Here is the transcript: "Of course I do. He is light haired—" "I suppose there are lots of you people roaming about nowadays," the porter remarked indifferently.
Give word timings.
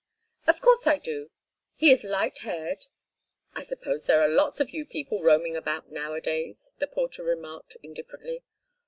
"Of 0.47 0.61
course 0.61 0.87
I 0.87 0.97
do. 0.97 1.29
He 1.75 1.91
is 1.91 2.03
light 2.03 2.39
haired—" 2.39 2.87
"I 3.53 3.61
suppose 3.61 4.07
there 4.07 4.19
are 4.19 4.27
lots 4.27 4.59
of 4.59 4.71
you 4.71 4.83
people 4.83 5.21
roaming 5.21 5.55
about 5.55 5.91
nowadays," 5.91 6.73
the 6.79 6.87
porter 6.87 7.21
remarked 7.23 7.77
indifferently. 7.83 8.41